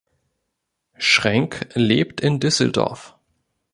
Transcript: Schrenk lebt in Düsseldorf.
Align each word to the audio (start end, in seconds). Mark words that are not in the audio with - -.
Schrenk 0.97 1.67
lebt 1.75 2.21
in 2.21 2.39
Düsseldorf. 2.39 3.15